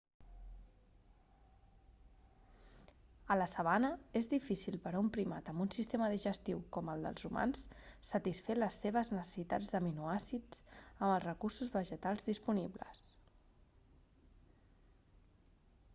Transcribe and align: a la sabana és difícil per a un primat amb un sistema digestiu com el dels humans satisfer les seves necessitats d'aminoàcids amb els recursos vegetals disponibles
a 3.33 3.35
la 3.37 3.47
sabana 3.51 3.91
és 4.21 4.29
difícil 4.31 4.79
per 4.85 4.93
a 4.95 5.01
un 5.03 5.11
primat 5.17 5.51
amb 5.53 5.63
un 5.65 5.69
sistema 5.75 6.07
digestiu 6.13 6.63
com 6.77 6.89
el 6.95 7.05
dels 7.09 7.27
humans 7.29 7.61
satisfer 8.11 8.55
les 8.59 8.77
seves 8.85 9.11
necessitats 9.17 9.69
d'aminoàcids 9.75 10.63
amb 10.79 11.09
els 11.09 11.25
recursos 11.27 11.69
vegetals 11.77 12.25
disponibles 12.31 13.03